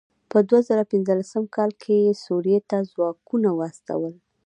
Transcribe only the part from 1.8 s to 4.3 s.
کې یې سوريې ته ځواکونه واستول.